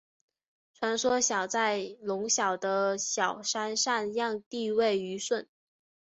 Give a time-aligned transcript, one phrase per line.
[0.73, 5.47] 传说尧在隆尧的尧山禅让帝位予舜。